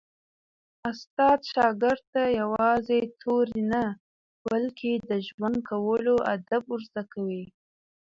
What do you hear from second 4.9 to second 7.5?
د ژوند کولو آداب ور زده کوي.